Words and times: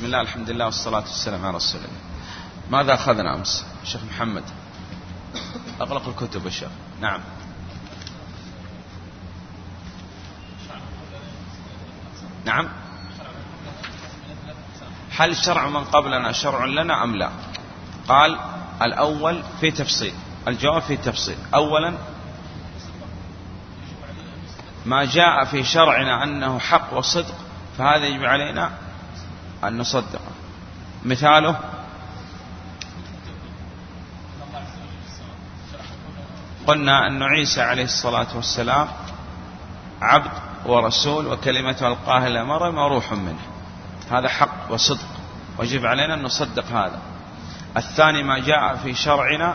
بسم 0.00 0.06
الله 0.06 0.20
الحمد 0.20 0.50
لله 0.50 0.64
والصلاة 0.64 1.00
والسلام 1.00 1.46
على 1.46 1.56
رسول 1.56 1.80
الله. 1.80 2.00
ماذا 2.70 2.94
أخذنا 2.94 3.34
أمس؟ 3.34 3.66
شيخ 3.84 4.00
محمد. 4.04 4.44
أغلق 5.80 6.08
الكتب 6.08 6.46
يا 6.46 6.50
شيخ. 6.50 6.68
نعم. 7.00 7.20
نعم. 12.44 12.68
هل 15.16 15.36
شرع 15.36 15.68
من 15.68 15.84
قبلنا 15.84 16.32
شرع 16.32 16.64
لنا 16.64 17.04
أم 17.04 17.16
لا؟ 17.16 17.30
قال 18.08 18.38
الأول 18.82 19.42
في 19.60 19.70
تفصيل. 19.70 20.14
الجواب 20.48 20.82
في 20.82 20.96
تفصيل. 20.96 21.36
أولا 21.54 21.94
ما 24.86 25.04
جاء 25.04 25.44
في 25.44 25.64
شرعنا 25.64 26.24
أنه 26.24 26.58
حق 26.58 26.94
وصدق 26.94 27.34
فهذا 27.78 28.06
يجب 28.06 28.24
علينا 28.24 28.89
أن 29.64 29.78
نصدقه 29.78 30.20
مثاله؟ 31.04 31.60
قلنا 36.66 37.06
أن 37.06 37.22
عيسى 37.22 37.62
عليه 37.62 37.84
الصلاة 37.84 38.26
والسلام 38.34 38.88
عبد 40.02 40.30
ورسول 40.66 41.26
وكلمة 41.26 41.76
ألقاها 41.82 42.26
إلى 42.26 42.44
مريم 42.44 42.78
وروح 42.78 43.12
منه. 43.12 43.40
هذا 44.10 44.28
حق 44.28 44.72
وصدق. 44.72 45.08
ويجب 45.58 45.86
علينا 45.86 46.14
أن 46.14 46.22
نصدق 46.22 46.66
هذا. 46.66 46.98
الثاني 47.76 48.22
ما 48.22 48.38
جاء 48.38 48.76
في 48.76 48.94
شرعنا 48.94 49.54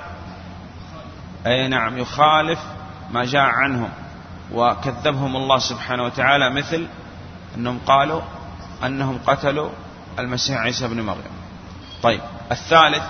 أي 1.47 1.67
نعم 1.67 1.97
يخالف 1.97 2.59
ما 3.11 3.25
جاء 3.25 3.45
عنهم. 3.45 3.89
وكذبهم 4.51 5.35
الله 5.35 5.59
سبحانه 5.59 6.03
وتعالى 6.03 6.49
مثل 6.49 6.87
أنهم 7.55 7.79
قالوا 7.85 8.21
أنهم 8.83 9.19
قتلوا 9.27 9.69
المسيح 10.19 10.57
عيسى 10.57 10.87
بن 10.87 11.01
مريم. 11.01 11.31
طيب 12.03 12.21
الثالث 12.51 13.03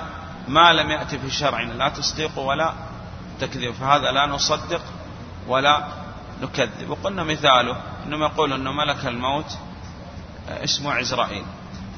ما 0.48 0.74
لم 0.74 0.92
يأتي 0.92 1.20
في 1.20 1.32
شرعنا 1.32 1.74
لا 1.74 1.90
تصديق 1.90 2.40
ولا 2.40 2.74
تكذيب. 3.40 3.74
فهذا 3.74 4.12
لا 4.12 4.26
نصدق 4.26 4.82
ولا 5.48 5.88
نكذب. 6.42 6.90
وقلنا 6.90 7.24
مثاله 7.24 7.78
أنهم 8.06 8.22
يقول 8.22 8.54
أنه 8.54 8.72
ملك 8.72 9.06
الموت 9.06 9.58
اسمه 10.50 10.94
عزرائيل. 10.94 11.46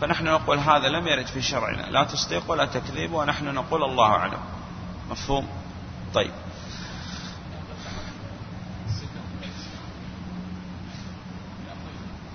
فنحن 0.02 0.26
نقول 0.26 0.58
هذا 0.60 0.88
لم 0.88 1.08
يرد 1.08 1.26
في 1.26 1.42
شرعنا 1.42 1.82
لا 1.82 2.04
تصديق 2.04 2.52
ولا 2.52 2.66
تكذيب 2.66 3.14
ونحن 3.14 3.46
نقول 3.46 3.84
الله 3.84 4.06
أعلم. 4.06 4.40
مفهوم؟ 5.10 5.48
طيب. 6.14 6.32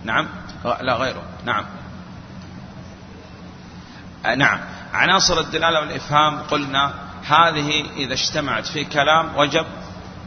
نعم؟ 0.04 0.28
لا 0.64 0.94
غيره. 0.96 1.22
نعم. 1.44 1.64
نعم. 4.24 4.60
عناصر 4.92 5.40
الدلالة 5.40 5.80
والإفهام 5.80 6.42
قلنا 6.42 6.94
هذه 7.26 7.84
إذا 7.96 8.12
اجتمعت 8.12 8.66
في 8.66 8.84
كلام 8.84 9.36
وجب 9.36 9.66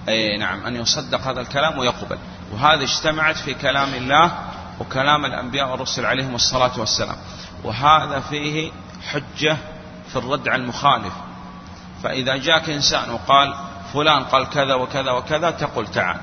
أي 0.09 0.37
نعم 0.37 0.65
أن 0.65 0.75
يصدق 0.75 1.21
هذا 1.21 1.41
الكلام 1.41 1.77
ويقبل. 1.77 2.17
وهذه 2.51 2.83
اجتمعت 2.83 3.37
في 3.37 3.53
كلام 3.53 3.93
الله 3.93 4.31
وكلام 4.79 5.25
الأنبياء 5.25 5.71
والرسل 5.71 6.05
عليهم 6.05 6.35
الصلاة 6.35 6.79
والسلام. 6.79 7.17
وهذا 7.63 8.19
فيه 8.19 8.71
حجة 9.11 9.57
في 10.09 10.15
الرد 10.15 10.47
على 10.47 10.61
المخالف. 10.61 11.13
فإذا 12.03 12.37
جاك 12.37 12.69
إنسان 12.69 13.09
وقال 13.09 13.53
فلان 13.93 14.23
قال 14.23 14.49
كذا 14.49 14.73
وكذا 14.73 15.11
وكذا 15.11 15.51
تقول 15.51 15.87
تعال. 15.87 16.17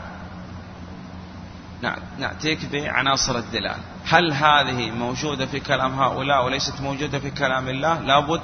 نأتيك 2.19 2.67
بعناصر 2.73 3.37
الدلالة. 3.37 3.92
هل 4.07 4.33
هذه 4.33 4.91
موجودة 4.91 5.47
في 5.47 5.61
كلام 5.61 6.01
هؤلاء 6.01 6.45
وليست 6.45 6.81
موجودة 6.81 7.19
في 7.19 7.31
كلام 7.31 7.69
الله؟ 7.69 8.01
لابد 8.01 8.41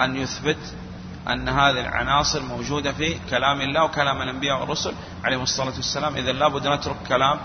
أن 0.00 0.16
يثبت 0.16 0.74
أن 1.28 1.48
هذه 1.48 1.80
العناصر 1.80 2.42
موجودة 2.42 2.92
في 2.92 3.18
كلام 3.30 3.60
الله 3.60 3.84
وكلام 3.84 4.22
الأنبياء 4.22 4.60
والرسل 4.60 4.94
عليهم 5.24 5.42
الصلاة 5.42 5.74
والسلام. 5.76 6.16
إذا 6.16 6.32
لابد 6.32 6.66
نترك 6.66 6.96
كلام 7.08 7.38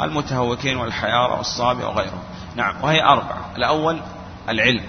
المتهوكين 0.00 0.76
والحيارى 0.76 1.32
والصابئ 1.32 1.84
وغيرهم. 1.84 2.22
نعم 2.56 2.74
وهي 2.82 3.02
أربعة. 3.02 3.50
الأول 3.56 4.00
العلم. 4.48 4.84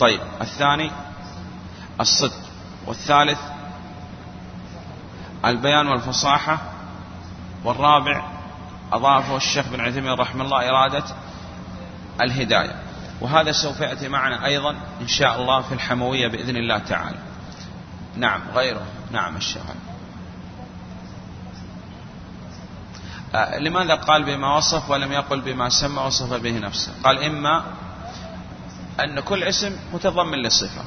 طيب 0.00 0.20
الثاني 0.40 0.90
الصدق. 2.00 2.40
والثالث 2.86 3.40
البيان 5.44 5.88
والفصاحة. 5.88 6.58
والرابع 7.64 8.31
أضافه 8.92 9.36
الشيخ 9.36 9.68
بن 9.68 9.80
عثيمين 9.80 10.12
رحمه 10.12 10.44
الله 10.44 10.68
إرادة 10.68 11.04
الهداية. 12.20 12.82
وهذا 13.20 13.52
سوف 13.52 13.80
يأتي 13.80 14.08
معنا 14.08 14.46
أيضا 14.46 14.76
إن 15.00 15.08
شاء 15.08 15.40
الله 15.40 15.62
في 15.62 15.74
الحموية 15.74 16.28
بإذن 16.28 16.56
الله 16.56 16.78
تعالى. 16.78 17.18
نعم 18.16 18.40
غيره. 18.54 18.86
نعم 19.10 19.36
الشيخ. 19.36 19.62
آه، 23.34 23.58
لماذا 23.58 23.94
قال 23.94 24.24
بما 24.24 24.56
وصف 24.56 24.90
ولم 24.90 25.12
يقل 25.12 25.40
بما 25.40 25.68
سمى 25.68 26.02
وصف 26.02 26.32
به 26.32 26.58
نفسه؟ 26.58 26.92
قال 27.04 27.24
إما 27.24 27.64
أن 29.00 29.20
كل 29.20 29.44
اسم 29.44 29.76
متضمن 29.92 30.42
لصفة 30.42 30.82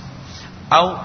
أو 0.73 0.97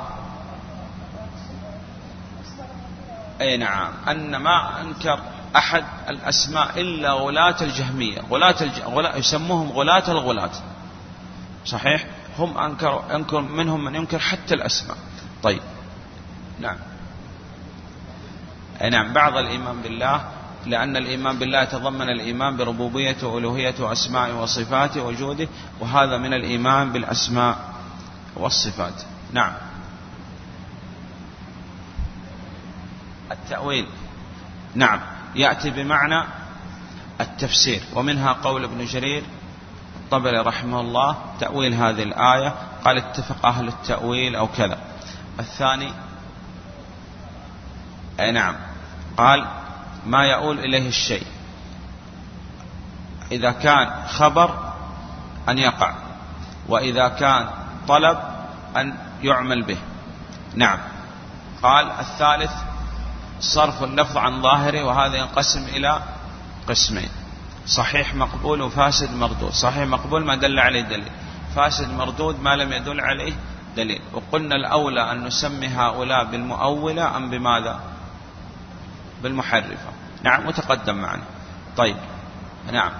أي 3.40 3.56
نعم 3.56 3.92
أن 4.08 4.36
ما 4.36 4.80
أنكر 4.80 5.20
أحد 5.56 5.84
الأسماء 6.08 6.80
إلا 6.80 7.12
غلاة 7.12 7.56
الجهمية. 7.62 8.20
غلاة 8.30 8.62
الج... 8.62 8.80
غلا... 8.80 9.16
يسموهم 9.16 9.72
غلاة 9.72 10.10
الغلاة. 10.10 10.50
صحيح؟ 11.66 12.06
هم 12.38 12.58
أنكر 12.58 13.14
أنكر 13.14 13.40
منهم 13.40 13.84
من 13.84 13.94
ينكر 13.94 14.18
حتى 14.18 14.54
الأسماء. 14.54 14.96
طيب. 15.42 15.62
نعم. 16.60 16.76
نعم 18.90 19.12
بعض 19.12 19.36
الإيمان 19.36 19.82
بالله 19.82 20.24
لأن 20.66 20.96
الإيمان 20.96 21.38
بالله 21.38 21.62
يتضمن 21.62 22.08
الإيمان 22.10 22.56
بربوبيته 22.56 23.26
وألوهيته 23.26 23.84
وأسمائه 23.84 24.32
وصفاته 24.32 25.02
وجوده 25.02 25.48
وهذا 25.80 26.18
من 26.18 26.34
الإيمان 26.34 26.92
بالأسماء 26.92 27.56
والصفات. 28.36 29.02
نعم. 29.32 29.52
التأويل. 33.32 33.86
نعم. 34.74 35.00
يأتي 35.34 35.70
بمعنى 35.70 36.24
التفسير 37.20 37.82
ومنها 37.94 38.32
قول 38.32 38.64
ابن 38.64 38.84
جرير 38.84 39.22
الطبري 39.96 40.38
رحمه 40.38 40.80
الله 40.80 41.16
تأويل 41.40 41.74
هذه 41.74 42.02
الآية 42.02 42.54
قال 42.84 42.96
اتفق 42.96 43.46
أهل 43.46 43.68
التأويل 43.68 44.36
أو 44.36 44.48
كذا. 44.48 44.78
الثاني 45.40 45.92
أي 48.20 48.32
نعم 48.32 48.54
قال 49.16 49.46
ما 50.06 50.24
يؤول 50.24 50.58
إليه 50.58 50.88
الشيء 50.88 51.26
إذا 53.32 53.50
كان 53.50 53.90
خبر 54.08 54.72
أن 55.48 55.58
يقع 55.58 55.94
وإذا 56.68 57.08
كان 57.08 57.48
طلب 57.88 58.18
أن 58.76 58.94
يعمل 59.22 59.62
به. 59.62 59.78
نعم 60.54 60.78
قال 61.62 61.90
الثالث 61.90 62.52
صرف 63.40 63.82
اللفظ 63.82 64.16
عن 64.16 64.42
ظاهره 64.42 64.84
وهذا 64.84 65.16
ينقسم 65.16 65.64
إلى 65.64 66.02
قسمين. 66.68 67.08
صحيح 67.66 68.14
مقبول 68.14 68.62
وفاسد 68.62 69.14
مردود. 69.14 69.52
صحيح 69.52 69.86
مقبول 69.88 70.24
ما 70.24 70.34
دل 70.34 70.58
عليه 70.58 70.82
دليل. 70.82 71.12
فاسد 71.56 71.90
مردود 71.90 72.40
ما 72.40 72.56
لم 72.56 72.72
يدل 72.72 73.00
عليه 73.00 73.32
دليل. 73.76 74.00
وقلنا 74.12 74.56
الأولى 74.56 75.12
أن 75.12 75.24
نسمي 75.24 75.68
هؤلاء 75.68 76.24
بالمؤولة 76.24 77.16
أم 77.16 77.30
بماذا؟ 77.30 77.80
بالمحرفة. 79.22 79.90
نعم 80.22 80.46
متقدم 80.46 80.94
معنا. 80.94 81.22
طيب 81.76 81.96
نعم. 82.72 82.92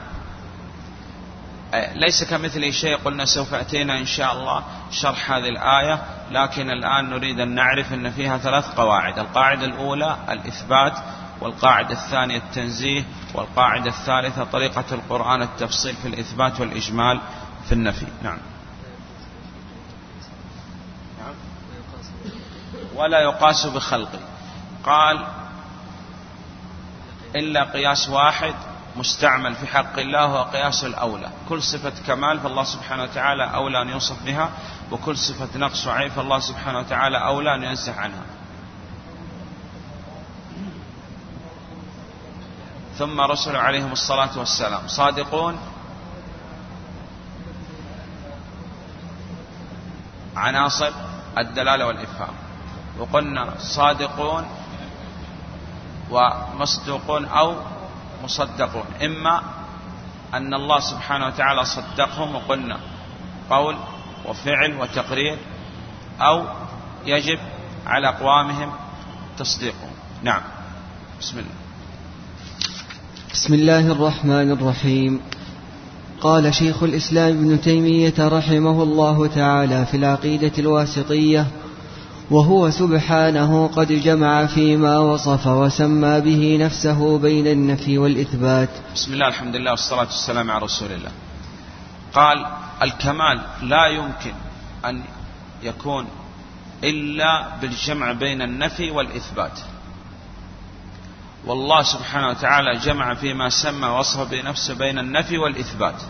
ليس 1.75 2.25
كمثله 2.25 2.71
شيء. 2.71 2.97
قلنا 2.97 3.25
سوف 3.25 3.55
أتينا 3.55 3.99
إن 3.99 4.07
شاء 4.07 4.33
الله 4.33 4.65
شرح 4.91 5.31
هذه 5.31 5.49
الآية 5.49 6.03
لكن 6.31 6.71
الآن 6.71 7.11
نريد 7.11 7.41
أن 7.41 7.55
نعرف 7.55 7.93
أن 7.93 8.11
فيها 8.11 8.39
ثلاث 8.39 8.69
قواعد. 8.75 9.19
القاعدة 9.19 9.65
الأولى 9.65 10.17
الإثبات 10.29 10.93
والقاعدة 11.41 11.93
الثانية 11.93 12.37
التنزيه 12.37 13.05
والقاعدة 13.35 13.91
الثالثة 13.91 14.45
طريقة 14.45 14.85
القرآن 14.93 15.43
التفصيل 15.43 15.95
في 15.95 16.09
الإثبات 16.09 16.61
والإجمال 16.61 17.21
في 17.67 17.73
النفي. 17.73 18.07
نعم. 18.23 18.39
ولا 22.95 23.21
يقاس 23.21 23.67
بخلقه 23.67 24.21
قال 24.85 25.27
إلا 27.37 27.65
قياس 27.65 28.09
واحد 28.09 28.55
مستعمل 29.01 29.55
في 29.55 29.67
حق 29.67 29.99
الله 29.99 30.25
هو 30.25 30.43
قياس 30.43 30.85
الأولى. 30.85 31.31
كل 31.49 31.63
صفة 31.63 31.93
كمال 32.07 32.41
فالله 32.41 32.65
سبحانه 32.65 33.03
وتعالى 33.03 33.45
أولى 33.55 33.83
أن 33.83 33.89
يوصف 33.89 34.23
بها 34.25 34.51
وكل 34.93 35.17
صفة 35.17 35.59
نقص 35.59 35.87
وعيب 35.87 36.13
فالله 36.13 36.39
سبحانه 36.39 36.79
وتعالى 36.79 37.19
أولى 37.19 37.55
أن 37.55 37.63
ينزه 37.63 37.95
عنها. 38.01 38.23
ثم 42.99 43.21
رسل 43.21 43.57
عليهم 43.57 43.93
الصلاة 43.93 44.39
والسلام. 44.39 44.89
صادقون؟ 44.89 45.59
عناصر 50.37 50.93
الدلالة 51.39 51.87
والإفهام. 51.87 52.35
وقلنا 52.99 53.55
صادقون 53.59 54.45
ومصدوقون 56.11 57.25
أو 57.25 57.57
مصدقون 58.25 58.85
إما 59.05 59.43
أن 60.35 60.55
الله 60.55 60.81
سبحانه 60.81 61.27
وتعالى 61.27 61.65
صدقهم 61.65 62.35
وقلنا 62.35 62.81
قول 63.51 63.77
وفعل 64.27 64.77
وتقرير 64.81 65.39
أو 66.21 66.45
يجب 67.07 67.39
على 67.87 68.09
أقوامهم 68.09 68.73
تصديقهم. 69.39 69.91
نعم. 70.23 70.43
بسم 71.21 71.39
الله. 71.39 71.55
بسم 73.33 73.55
الله 73.55 73.93
الرحمن 73.93 74.51
الرحيم. 74.51 75.21
قال 76.21 76.55
شيخ 76.55 76.83
الإسلام 76.83 77.29
ابن 77.29 77.61
تيمية 77.61 78.15
رحمه 78.19 78.83
الله 78.83 79.27
تعالى 79.27 79.87
في 79.87 79.97
العقيدة 79.97 80.53
الواسطية 80.59 81.47
وهو 82.31 82.71
سبحانه 82.71 83.67
قد 83.67 83.93
جمع 83.93 84.47
فيما 84.47 84.99
وصف 84.99 85.47
وسمى 85.47 86.21
به 86.21 86.59
نفسه 86.61 87.19
بين 87.19 87.47
النفي 87.47 87.99
والإثبات. 87.99 88.69
بسم 88.95 89.13
الله 89.13 89.29
الحمد 89.29 89.57
لله 89.57 89.71
والصلاة 89.71 90.07
والسلام 90.07 90.51
على 90.51 90.65
رسول 90.65 90.93
الله. 90.93 91.11
قال 92.15 92.47
الكمال 92.83 93.41
لا 93.63 93.87
يمكن 93.87 94.33
أن 94.85 95.03
يكون 95.63 96.07
إلا 96.85 97.47
بالجمع 97.61 98.13
بين 98.13 98.43
النفي 98.43 98.91
والإثبات. 98.91 99.61
والله 101.47 101.83
سبحانه 101.83 102.29
وتعالى 102.29 102.79
جمع 102.79 103.15
فيما 103.15 103.49
سمى 103.49 103.87
وصف 103.87 104.31
بنفسه 104.31 104.75
بين 104.75 104.99
النفي 104.99 105.39
والإثبات. 105.39 106.03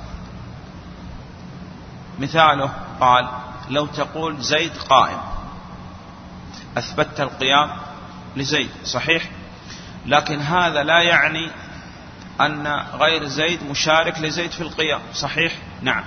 مثاله 2.19 2.71
قال 3.01 3.29
لو 3.71 3.87
تقول 3.87 4.41
زيد 4.41 4.73
قائم. 4.89 5.40
أثبتت 6.79 7.21
القيام 7.21 7.71
لزيد 8.37 8.71
صحيح؟ 8.85 9.31
لكن 10.07 10.41
هذا 10.41 10.83
لا 10.83 11.03
يعني 11.03 11.51
أن 12.41 12.67
غير 12.93 13.25
زيد 13.25 13.63
مشارك 13.71 14.19
لزيد 14.19 14.51
في 14.51 14.61
القيام 14.61 15.01
صحيح؟ 15.15 15.53
نعم. 15.83 16.05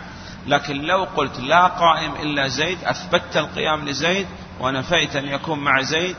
لكن 0.48 0.82
لو 0.82 1.04
قلت 1.04 1.40
لا 1.40 1.68
قائم 1.68 2.12
إلا 2.16 2.48
زيد 2.48 2.78
أثبتت 2.84 3.38
القيام 3.38 3.88
لزيد 3.90 4.28
ونفيت 4.60 5.16
أن 5.16 5.26
يكون 5.26 5.60
مع 5.60 5.82
زيد 5.82 6.16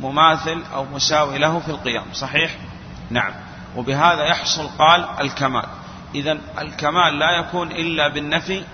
مماثل 0.00 0.62
أو 0.74 0.84
مساوي 0.84 1.38
له 1.38 1.58
في 1.58 1.68
القيام 1.68 2.04
صحيح؟ 2.12 2.56
نعم. 3.10 3.32
وبهذا 3.76 4.24
يحصل 4.24 4.68
قال 4.78 5.06
الكمال. 5.20 5.66
إذا 6.14 6.38
الكمال 6.58 7.18
لا 7.18 7.30
يكون 7.30 7.72
إلا 7.72 8.08
بالنفي 8.08 8.64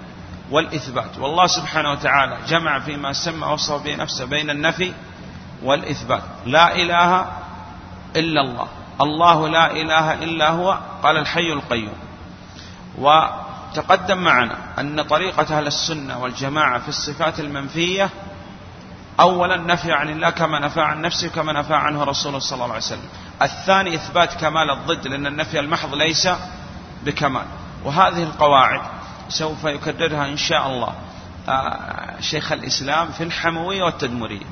والإثبات. 0.50 1.18
والله 1.18 1.46
سبحانه 1.46 1.90
وتعالى 1.90 2.36
جمع 2.48 2.78
فيما 2.78 3.12
سمى 3.12 3.46
وصف 3.46 3.82
به 3.82 3.96
نفسه 3.96 4.24
بين 4.24 4.50
النفي 4.50 4.92
والإثبات. 5.62 6.22
لا 6.46 6.74
إله 6.74 7.26
إلا 8.16 8.40
الله. 8.40 8.68
الله 9.00 9.48
لا 9.48 9.72
إله 9.72 10.12
إلا 10.14 10.50
هو 10.50 10.78
قال 11.02 11.16
الحي 11.16 11.52
القيوم. 11.52 11.96
وتقدم 12.98 14.18
معنا 14.18 14.56
أن 14.78 15.02
طريقة 15.02 15.58
أهل 15.58 15.66
السنة 15.66 16.18
والجماعة 16.22 16.78
في 16.78 16.88
الصفات 16.88 17.40
المنفية 17.40 18.10
أولا 19.20 19.56
نفي 19.56 19.92
عن 19.92 20.08
الله 20.08 20.30
كما 20.30 20.58
نفى 20.58 20.80
عن 20.80 21.00
نفسه 21.00 21.28
كما 21.28 21.52
نفى 21.52 21.74
عنه 21.74 22.04
رسوله 22.04 22.38
صلى 22.38 22.54
الله 22.54 22.74
عليه 22.74 22.76
وسلم. 22.76 23.08
الثاني 23.42 23.94
إثبات 23.94 24.34
كمال 24.34 24.70
الضد 24.70 25.06
لأن 25.06 25.26
النفي 25.26 25.60
المحض 25.60 25.94
ليس 25.94 26.28
بكمال. 27.04 27.46
وهذه 27.84 28.22
القواعد 28.22 28.80
سوف 29.30 29.64
يكررها 29.64 30.26
إن 30.26 30.36
شاء 30.36 30.66
الله. 30.66 30.94
آه، 31.48 32.20
شيخ 32.20 32.52
الإسلام 32.52 33.08
في 33.08 33.24
الحموية 33.24 33.82
والتدمرية. 33.82 34.46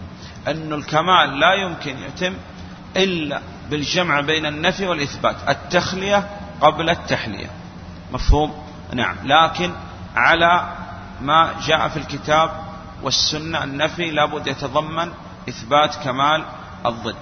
أن 0.46 0.72
الكمال 0.72 1.40
لا 1.40 1.54
يمكن 1.54 1.98
يتم 1.98 2.34
إلا 2.96 3.40
بالجمع 3.70 4.20
بين 4.20 4.46
النفي 4.46 4.86
والإثبات 4.86 5.36
التخلية 5.48 6.28
قبل 6.60 6.90
التحلية. 6.90 7.50
مفهوم؟ 8.12 8.62
نعم. 8.94 9.16
لكن 9.24 9.72
على 10.16 10.72
ما 11.20 11.54
جاء 11.66 11.88
في 11.88 11.96
الكتاب 11.96 12.50
والسنة 13.02 13.64
النفي 13.64 14.10
لابد 14.10 14.46
يتضمن 14.46 15.12
إثبات 15.48 15.94
كمال 15.94 16.44
الضد. 16.86 17.16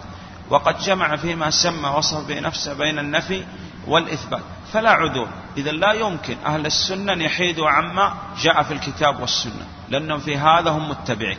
وقد 0.50 0.78
جمع 0.78 1.16
فيما 1.16 1.50
سمى 1.50 1.88
وصف 1.88 2.26
بنفسه 2.26 2.74
بين 2.74 2.98
النفي 2.98 3.44
والإثبات. 3.86 4.42
فلا 4.72 4.90
عذور 4.90 5.28
إذا 5.56 5.70
لا 5.70 5.92
يمكن 5.92 6.36
أهل 6.46 6.66
السنة 6.66 7.12
أن 7.12 7.20
يحيدوا 7.20 7.68
عما 7.70 8.14
جاء 8.38 8.62
في 8.62 8.72
الكتاب 8.72 9.20
والسنة 9.20 9.66
لأنهم 9.88 10.18
في 10.18 10.38
هذا 10.38 10.70
هم 10.70 10.88
متبعين. 10.88 11.38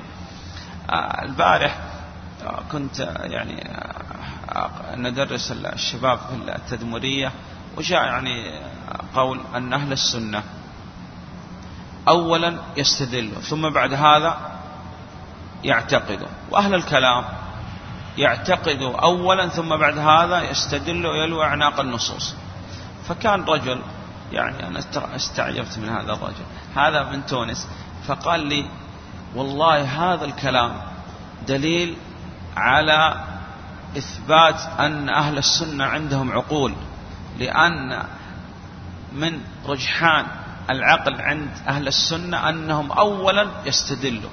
آه، 0.90 1.24
البارح 1.24 1.80
آه، 2.46 2.62
كنت 2.72 3.00
يعني 3.24 3.72
آه، 4.52 4.96
ندرس 4.96 5.52
الشباب 5.52 6.18
في 6.18 6.56
التدمرية 6.56 7.32
وجاء 7.78 8.06
يعني 8.06 8.60
قول 9.16 9.42
أن 9.56 9.74
أهل 9.74 9.92
السنة 9.92 10.44
أولا 12.08 12.58
يستدلوا 12.78 13.42
ثم 13.42 13.70
بعد 13.70 13.94
هذا 13.94 14.38
يعتقدوا. 15.64 16.28
وأهل 16.52 16.76
الكلام 16.76 17.26
يعتقدوا 18.18 18.98
أولا 18.98 19.48
ثم 19.48 19.76
بعد 19.76 19.98
هذا 19.98 20.42
يستدل 20.42 21.06
ويلوى 21.06 21.46
أعناق 21.46 21.80
النصوص. 21.80 22.36
فكان 23.08 23.44
رجل 23.44 23.82
يعني 24.32 24.68
أنا 24.68 24.80
استعجبت 25.16 25.78
من 25.78 25.90
هذا 25.90 26.14
الرجل. 26.14 26.46
هذا 26.76 27.04
من 27.04 27.26
تونس. 27.26 27.68
فقال 28.08 28.40
لي 28.40 28.70
والله 29.36 30.14
هذا 30.14 30.26
الكلام 30.26 30.82
دليل 31.48 31.98
على 32.58 33.24
إثبات 33.98 34.62
أن 34.80 35.10
أهل 35.10 35.38
السنة 35.38 35.86
عندهم 35.86 36.32
عقول 36.32 36.74
لأن 37.40 38.04
من 39.14 39.42
رجحان 39.68 40.26
العقل 40.70 41.22
عند 41.22 41.50
أهل 41.68 41.88
السنة 41.88 42.50
أنهم 42.50 42.92
أولا 42.92 43.48
يستدلوا 43.66 44.30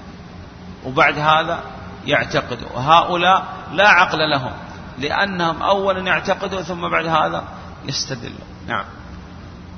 وبعد 0.85 1.19
هذا 1.19 1.61
يعتقدوا. 2.07 2.69
وهؤلاء 2.75 3.45
لا 3.73 3.89
عقل 3.89 4.31
لهم 4.31 4.53
لأنهم 4.99 5.63
أولا 5.63 6.01
يعتقدوا 6.01 6.63
ثم 6.63 6.89
بعد 6.89 7.07
هذا 7.07 7.45
يستدلوا 7.89 8.47
نعم. 8.69 8.85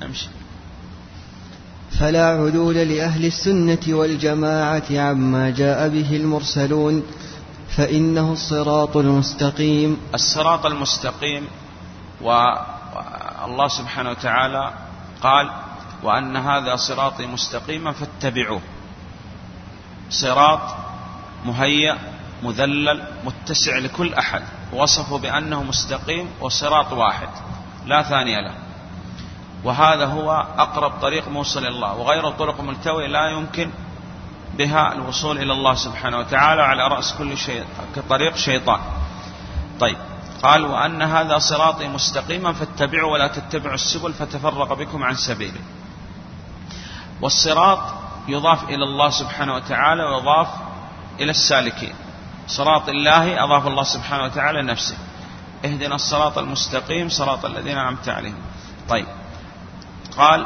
نمشي 0.01 0.27
فلا 1.99 2.25
عدول 2.25 2.75
لأهل 2.75 3.25
السنة 3.25 3.79
والجماعة 3.87 4.83
عما 4.91 5.49
جاء 5.49 5.89
به 5.89 6.15
المرسلون 6.15 7.03
فإنه 7.77 8.33
الصراط 8.33 8.97
المستقيم. 8.97 9.97
الصراط 10.13 10.65
المستقيم 10.65 11.47
والله 12.21 13.67
سبحانه 13.67 14.09
وتعالى 14.09 14.73
قال 15.21 15.49
وأن 16.03 16.37
هذا 16.37 16.75
صراطي 16.75 17.25
مستقيما 17.25 17.91
فاتبعوه. 17.91 18.61
صراط 20.09 20.61
مهيأ 21.45 21.97
مذلل 22.43 23.03
متسع 23.25 23.77
لكل 23.77 24.13
أحد. 24.13 24.41
وصفه 24.73 25.17
بأنه 25.17 25.63
مستقيم 25.63 26.29
وصراط 26.41 26.93
واحد. 26.93 27.29
لا 27.87 28.01
ثاني 28.03 28.41
له. 28.41 28.53
وهذا 29.63 30.05
هو 30.05 30.45
أقرب 30.57 30.91
طريق 31.01 31.27
موصل 31.27 31.59
إلى 31.59 31.67
الله. 31.67 31.95
وغير 31.95 32.27
الطرق 32.27 32.59
الملتوية 32.59 33.07
لا 33.07 33.29
يمكن 33.29 33.71
بها 34.57 34.93
الوصول 34.93 35.37
إلى 35.37 35.53
الله 35.53 35.73
سبحانه 35.73 36.17
وتعالى 36.17 36.61
على 36.61 36.87
رأس 36.87 37.13
كل 37.17 37.37
شيء 37.37 37.65
كطريق 37.95 38.35
شيطان. 38.35 38.79
طيب. 39.79 39.97
قال 40.43 40.65
وأن 40.65 41.01
هذا 41.01 41.37
صراطي 41.37 41.87
مستقيما 41.87 42.53
فاتبعوا 42.53 43.13
ولا 43.13 43.27
تتبعوا 43.27 43.75
السبل 43.75 44.13
فتفرق 44.13 44.73
بكم 44.73 45.03
عن 45.03 45.15
سبيله. 45.15 45.61
والصراط 47.21 47.79
يضاف 48.27 48.63
إلى 48.63 48.83
الله 48.83 49.09
سبحانه 49.09 49.55
وتعالى 49.55 50.03
ويضاف 50.03 50.47
إلى 51.19 51.31
السالكين. 51.31 51.93
صراط 52.47 52.89
الله 52.89 53.43
أضاف 53.43 53.67
الله 53.67 53.83
سبحانه 53.83 54.23
وتعالى 54.23 54.61
نفسه 54.61 54.97
اهدنا 55.65 55.95
الصراط 55.95 56.37
المستقيم 56.37 57.09
صراط 57.09 57.45
الذين 57.45 57.77
أنعمت 57.77 58.09
عليهم. 58.09 58.41
طيب. 58.89 59.05
قال 60.17 60.45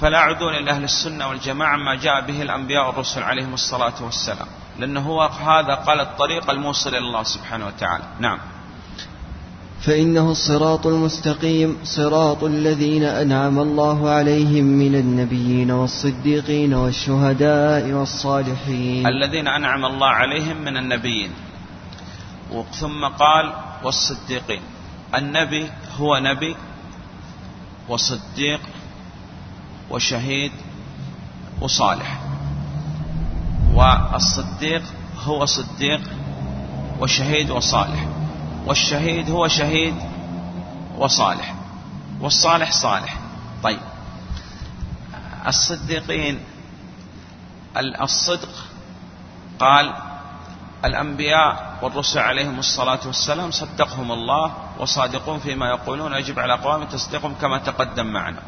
فلا 0.00 0.18
عدول 0.18 0.54
إلى 0.54 0.70
أهل 0.70 0.84
السنة 0.84 1.28
والجماعة 1.28 1.76
ما 1.76 1.94
جاء 1.94 2.26
به 2.26 2.42
الأنبياء 2.42 2.86
والرسل 2.86 3.22
عليهم 3.22 3.54
الصلاة 3.54 3.94
والسلام 4.00 4.46
لأنه 4.78 5.00
هو 5.00 5.22
هذا 5.22 5.74
قال 5.74 6.00
الطريق 6.00 6.50
الموصل 6.50 6.90
إلى 6.90 6.98
الله 6.98 7.22
سبحانه 7.22 7.66
وتعالى. 7.66 8.04
نعم. 8.20 8.38
فإنه 9.80 10.30
الصراط 10.30 10.86
المستقيم 10.86 11.78
صراط 11.84 12.44
الذين 12.44 13.04
أنعم 13.04 13.58
الله 13.58 14.10
عليهم 14.10 14.64
من 14.64 14.94
النبيين 14.94 15.70
والصديقين 15.70 16.74
والشهداء 16.74 17.90
والصالحين. 17.92 19.06
الذين 19.06 19.48
أنعم 19.48 19.84
الله 19.84 20.08
عليهم 20.08 20.56
من 20.56 20.76
النبيين. 20.76 21.30
ثم 22.72 23.04
قال 23.04 23.52
والصديقين. 23.82 24.62
النبي 25.14 25.70
هو 25.98 26.18
نبي 26.18 26.56
وصديق 27.88 28.60
وشهيد 29.90 30.52
وصالح. 31.60 32.20
والصديق 33.74 34.82
هو 35.24 35.44
صديق 35.44 36.00
وشهيد 37.00 37.50
وصالح. 37.50 38.08
والشهيد 38.66 39.30
هو 39.30 39.48
شهيد 39.48 39.94
وصالح. 40.98 41.54
والصالح 42.20 42.72
صالح. 42.72 43.18
طيب. 43.62 43.80
الصديقين 45.46 46.38
الصدق 47.76 48.48
قال 49.58 49.94
الأنبياء 50.84 51.69
والرسل 51.82 52.18
عليهم 52.18 52.58
الصلاة 52.58 53.00
والسلام 53.06 53.50
صدقهم 53.50 54.12
الله 54.12 54.54
وصادقون 54.78 55.38
فيما 55.38 55.68
يقولون 55.68 56.12
يجب 56.14 56.38
على 56.38 56.54
قوام 56.54 56.84
تصديقهم 56.84 57.34
كما 57.40 57.58
تقدم 57.58 58.06
معنا. 58.06 58.42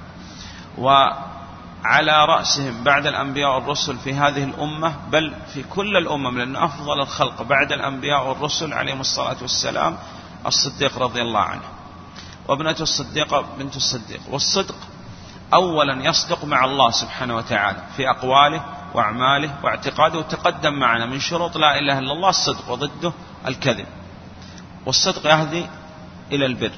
وعلى 0.79 2.25
رأسهم 2.29 2.85
بعد 2.85 3.07
الأنبياء 3.07 3.55
والرسل 3.55 3.99
في 3.99 4.15
هذه 4.15 4.45
الأمة 4.45 4.95
بل 5.11 5.35
في 5.55 5.63
كل 5.63 5.97
الأمم 5.97 6.39
لأن 6.39 6.57
أفضل 6.57 7.01
الخلق 7.01 7.43
بعد 7.43 7.73
الأنبياء 7.73 8.29
والرسل 8.29 8.73
عليهم 8.73 9.01
الصلاة 9.01 9.37
والسلام 9.43 9.99
الصديق 10.47 10.99
رضي 10.99 11.23
الله 11.23 11.41
عنه. 11.41 11.69
وابنة 12.49 12.77
الصديقة 12.81 13.45
بنت 13.59 13.77
الصديق. 13.77 14.21
والصدق 14.31 14.77
أولا 15.55 16.05
يصدق 16.09 16.45
مع 16.45 16.65
الله 16.65 16.91
سبحانه 16.91 17.37
وتعالى 17.37 17.79
في 17.97 18.11
أقواله 18.11 18.82
وأعماله 18.95 19.55
واعتقاده 19.63 20.19
وتقدم 20.19 20.73
معنا 20.73 21.07
من 21.07 21.21
شروط 21.21 21.57
لا 21.57 21.79
إله 21.79 21.99
إلا 21.99 22.13
الله 22.13 22.29
الصدق 22.29 22.71
وضده 22.71 23.13
الكذب. 23.47 23.87
والصدق 24.87 25.27
يهدي 25.27 25.67
إلى 26.33 26.47
البر 26.47 26.73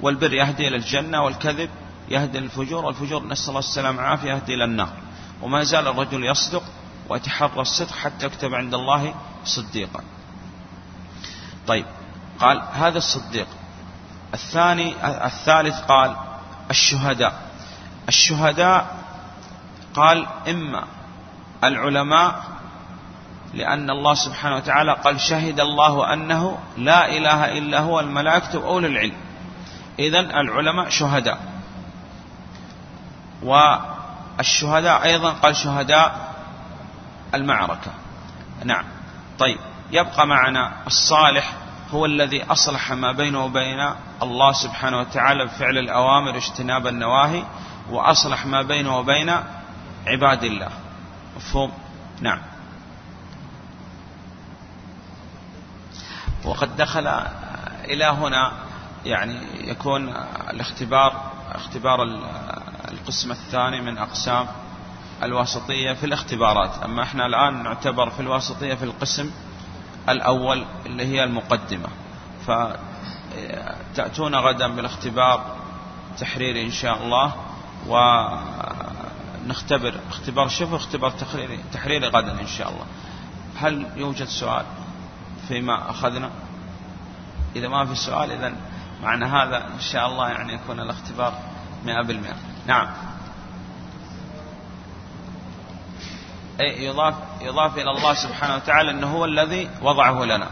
والبر 0.00 0.32
يهدي 0.34 0.68
إلى 0.68 0.76
الجنة 0.76 1.22
والكذب 1.22 1.70
يهدي 2.08 2.38
للفجور 2.38 2.84
والفجور 2.84 3.26
نسأل 3.26 3.48
الله 3.48 3.58
السلامة 3.58 3.98
والعافية 3.98 4.30
يهدي 4.30 4.54
إلى 4.54 4.64
النار. 4.64 4.92
وما 5.42 5.62
زال 5.62 5.88
الرجل 5.88 6.24
يصدق 6.24 6.62
ويتحرى 7.08 7.60
الصدق 7.60 7.92
حتى 7.92 8.26
يكتب 8.26 8.54
عند 8.54 8.74
الله 8.74 9.14
صديقا. 9.44 10.04
طيب 11.66 11.86
قال 12.38 12.62
هذا 12.72 12.98
الصديق. 12.98 13.46
الثاني 14.34 14.94
الثالث 15.04 15.80
قال 15.80 16.16
الشهداء. 16.70 17.50
الشهداء 18.08 18.96
قال 19.94 20.26
إما 20.48 20.84
العلماء 21.68 22.42
لأن 23.54 23.90
الله 23.90 24.14
سبحانه 24.14 24.56
وتعالى 24.56 24.92
قال 24.92 25.20
شهد 25.20 25.60
الله 25.60 26.12
أنه 26.12 26.58
لا 26.76 27.16
إله 27.16 27.58
إلا 27.58 27.80
هو 27.80 28.00
الملائكة 28.00 28.58
وأولي 28.58 28.86
العلم. 28.86 29.16
إذا 29.98 30.20
العلماء 30.20 30.88
شهداء. 30.88 31.38
والشهداء 33.42 35.04
أيضا 35.04 35.30
قال 35.30 35.56
شهداء 35.56 36.34
المعركة. 37.34 37.90
نعم. 38.64 38.84
طيب. 39.38 39.58
يبقى 39.92 40.26
معنا 40.26 40.72
الصالح 40.86 41.52
هو 41.90 42.06
الذي 42.06 42.44
أصلح 42.44 42.92
ما 42.92 43.12
بينه 43.12 43.44
وبين 43.44 43.90
الله 44.22 44.52
سبحانه 44.52 45.00
وتعالى 45.00 45.44
بفعل 45.44 45.78
الأوامر 45.78 46.34
واجتناب 46.34 46.86
النواهي 46.86 47.42
وأصلح 47.90 48.46
ما 48.46 48.62
بينه 48.62 48.98
وبين 48.98 49.30
عباد 50.06 50.44
الله. 50.44 50.68
مفهوم؟ 51.36 51.72
نعم. 52.20 52.38
وقد 56.44 56.76
دخل 56.76 57.06
إلى 57.84 58.04
هنا 58.04 58.52
يعني 59.04 59.40
يكون 59.70 60.08
الاختبار 60.50 61.32
اختبار 61.54 62.02
القسم 62.90 63.30
الثاني 63.30 63.80
من 63.80 63.98
أقسام 63.98 64.46
الواسطية 65.22 65.92
في 65.92 66.06
الاختبارات. 66.06 66.82
أما 66.84 67.02
إحنا 67.02 67.26
الآن 67.26 67.62
نعتبر 67.62 68.10
في 68.10 68.20
الواسطية 68.20 68.74
في 68.74 68.84
القسم 68.84 69.30
الأول 70.08 70.64
اللي 70.86 71.06
هي 71.06 71.24
المقدمة. 71.24 71.88
فتأتون 72.46 74.34
غدا 74.34 74.68
بالاختبار 74.68 75.56
تحريري 76.18 76.62
إن 76.62 76.70
شاء 76.70 77.02
الله 77.02 77.34
ونختبر 79.46 79.94
اختبار 80.08 80.48
شوف 80.48 80.74
اختبار 80.74 81.10
تحريري 81.10 81.60
تحريري 81.72 82.08
غدا 82.08 82.40
إن 82.40 82.46
شاء 82.46 82.68
الله. 82.68 82.86
هل 83.56 83.86
يوجد 83.96 84.26
سؤال 84.26 84.66
فيما 85.48 85.90
أخذنا؟ 85.90 86.30
إذا 87.56 87.68
ما 87.68 87.86
في 87.86 87.94
سؤال 87.94 88.32
إذا 88.32 88.52
معنى 89.02 89.24
هذا 89.24 89.56
إن 89.56 89.80
شاء 89.80 90.06
الله 90.06 90.28
يعني 90.28 90.54
يكون 90.54 90.80
الاختبار 90.80 91.34
مئة 91.84 92.02
بالمئة. 92.02 92.36
نعم. 92.66 92.88
أي 96.60 96.84
يضاف, 96.84 97.14
يضاف 97.40 97.78
إلى 97.78 97.90
الله 97.90 98.14
سبحانه 98.14 98.54
وتعالى 98.54 98.90
أنه 98.90 99.06
هو 99.06 99.24
الذي 99.24 99.70
وضعه 99.82 100.24
لنا. 100.24 100.48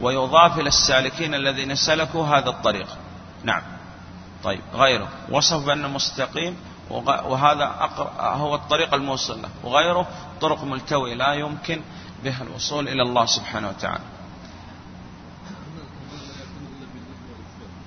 ويضاف 0.00 0.58
إلى 0.58 0.68
السالكين 0.68 1.34
الذين 1.34 1.74
سلكوا 1.74 2.26
هذا 2.26 2.48
الطريق. 2.48 2.88
نعم. 3.44 3.62
طيب 4.44 4.60
غيره. 4.74 5.08
وصف 5.30 5.66
بأنه 5.66 5.88
مستقيم 5.88 6.56
وهذا 6.90 7.66
هو 8.20 8.54
الطريق 8.54 8.94
الموصل 8.94 9.42
له. 9.42 9.48
وغيره 9.64 10.08
طرق 10.40 10.64
ملتوية 10.64 11.14
لا 11.14 11.34
يمكن 11.34 11.80
بها 12.24 12.42
الوصول 12.42 12.88
إلى 12.88 13.02
الله 13.02 13.26
سبحانه 13.26 13.68
وتعالى. 13.68 14.04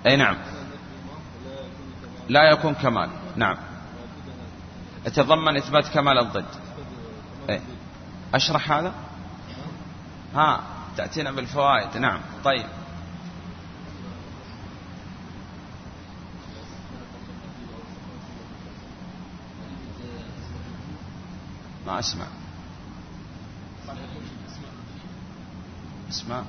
أي 0.05 0.15
نعم. 0.15 0.37
لا 2.29 2.51
يكون 2.51 2.73
كمال. 2.73 3.09
نعم. 3.35 3.57
يتضمن 5.05 5.57
إثبات 5.57 5.87
كمال 5.87 6.17
الضد. 6.17 6.45
إيه؟ 7.49 7.61
أشرح 8.33 8.71
هذا؟ 8.71 8.93
ها 10.35 10.61
تأتينا 10.97 11.31
بالفوائد. 11.31 11.97
نعم. 11.97 12.19
طيب. 12.43 12.65
ما 21.86 22.00
أسمع 22.00 22.25
أسماء. 26.10 26.44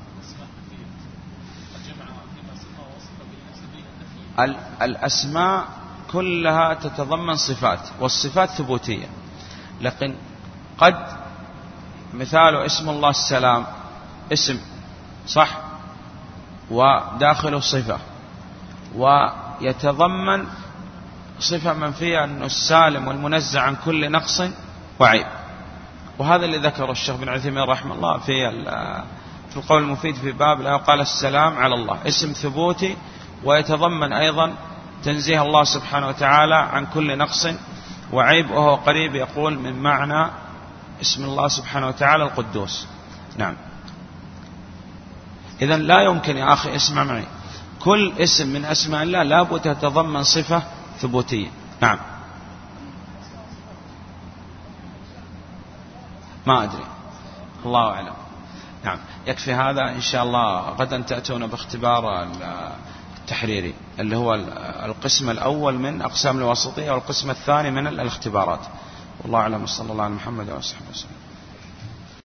الأسماء 4.83 5.69
كلها 6.13 6.75
تتضمن 6.75 7.37
صفات 7.37 7.81
والصفات 8.01 8.51
ثبوتية. 8.51 9.07
لكن 9.81 10.15
قد 10.79 11.07
مثال 12.15 12.57
اسم 12.57 12.89
الله 12.89 13.11
السلام 13.11 13.67
اسم 14.33 14.61
صح؟ 15.27 15.59
وداخله 16.71 17.61
صفة. 17.61 17.99
ويتضمن 18.97 20.47
صفة 21.41 21.73
منفية 21.73 22.25
أنه 22.25 22.47
السالم 22.47 23.09
والمنزع 23.09 23.63
عن 23.63 23.77
كل 23.85 24.13
نقص 24.13 24.43
وعيب. 25.01 25.27
وهذا 26.19 26.45
اللي 26.45 26.59
ذكره 26.59 26.91
الشيخ 26.93 27.17
بن 27.17 27.29
عثيمين 27.29 27.65
رحمه 27.65 27.95
الله 27.95 28.19
في 28.19 28.51
في 29.51 29.57
القول 29.57 29.83
المفيد 29.83 30.15
في 30.15 30.33
باب 30.33 30.61
لا 30.61 30.77
قال 30.77 31.01
السلام 31.01 31.59
على 31.59 31.75
الله 31.75 31.99
اسم 32.07 32.33
ثبوتي 32.33 32.97
ويتضمن 33.45 34.13
أيضا 34.13 34.53
تنزيه 35.05 35.43
الله 35.43 35.65
سبحانه 35.65 36.09
وتعالى 36.09 36.55
عن 36.55 36.87
كل 36.87 37.19
نقص 37.19 37.47
وعيب 38.13 38.51
وهو 38.51 38.75
قريب 38.75 39.15
يقول 39.15 39.59
من 39.59 39.83
معنى 39.83 40.31
اسم 41.01 41.25
الله 41.25 41.49
سبحانه 41.49 41.89
وتعالى 41.89 42.25
القدوس. 42.25 42.87
نعم. 43.37 43.57
إذا 45.63 45.77
لا 45.77 46.03
يمكن 46.03 46.37
يا 46.37 46.53
أخي 46.53 46.77
اسمع 46.77 47.05
معي. 47.05 47.25
كل 47.81 48.13
اسم 48.19 48.47
من 48.53 48.65
أسماء 48.65 49.03
الله 49.03 49.23
لابد 49.23 49.67
يتضمن 49.67 50.23
صفة 50.23 50.63
ثبوتية. 50.99 51.49
نعم. 51.81 51.99
ما 56.47 56.65
أدري. 56.65 56.87
الله 57.65 57.91
أعلم. 57.91 58.15
نعم. 58.85 58.99
يكفي 59.27 59.53
هذا 59.53 59.89
إن 59.89 60.01
شاء 60.01 60.23
الله. 60.23 60.61
غدا 60.61 61.01
تأتون 61.01 61.47
باختبار 61.47 62.29
التحريري 63.19 63.75
اللي 63.99 64.17
هو 64.17 64.35
القسم 64.85 65.31
الأول 65.31 65.75
من 65.75 66.03
أقسام 66.03 66.39
الوسطية 66.39 66.91
والقسم 66.91 67.31
الثاني 67.31 67.71
من 67.71 67.87
الاختبارات. 67.87 68.61
والله 69.23 69.39
أعلم. 69.39 69.67
صلى 69.67 69.93
الله 69.93 70.05
على 70.05 70.15
محمد 70.15 70.51
وصحبه 70.51 70.91
وسلم. 70.91 71.16